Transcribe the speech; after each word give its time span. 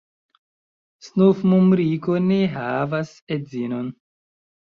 Snufmumriko 1.07 2.15
ne 2.31 2.39
havas 2.55 3.13
edzinon. 3.37 3.95